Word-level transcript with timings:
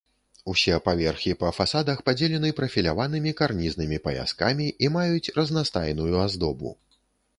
Усе 0.51 0.77
паверхі 0.85 1.33
па 1.43 1.51
фасадах 1.57 2.01
падзелены 2.07 2.49
прафіляванымі 2.59 3.35
карнізнымі 3.41 4.01
паяскамі 4.07 4.67
і 4.87 4.93
маюць 4.97 5.33
разнастайную 5.41 6.11
аздобу. 6.27 6.69